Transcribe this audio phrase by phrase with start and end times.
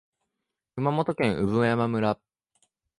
[0.77, 2.19] 熊本県産山村